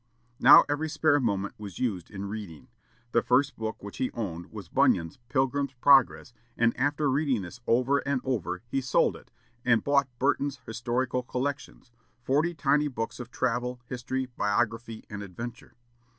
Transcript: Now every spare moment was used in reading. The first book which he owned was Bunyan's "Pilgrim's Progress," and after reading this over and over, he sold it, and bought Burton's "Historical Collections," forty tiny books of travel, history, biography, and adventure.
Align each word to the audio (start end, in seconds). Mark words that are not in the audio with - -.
Now 0.39 0.63
every 0.67 0.89
spare 0.89 1.19
moment 1.19 1.53
was 1.59 1.77
used 1.77 2.09
in 2.09 2.25
reading. 2.25 2.69
The 3.11 3.21
first 3.21 3.55
book 3.55 3.83
which 3.83 3.97
he 3.97 4.09
owned 4.13 4.51
was 4.51 4.67
Bunyan's 4.67 5.19
"Pilgrim's 5.29 5.73
Progress," 5.73 6.33
and 6.57 6.75
after 6.75 7.07
reading 7.07 7.43
this 7.43 7.59
over 7.67 7.99
and 7.99 8.19
over, 8.23 8.63
he 8.67 8.81
sold 8.81 9.15
it, 9.15 9.29
and 9.63 9.83
bought 9.83 10.09
Burton's 10.17 10.57
"Historical 10.65 11.21
Collections," 11.21 11.91
forty 12.23 12.55
tiny 12.55 12.87
books 12.87 13.19
of 13.19 13.29
travel, 13.29 13.79
history, 13.85 14.25
biography, 14.35 15.05
and 15.07 15.21
adventure. 15.21 15.75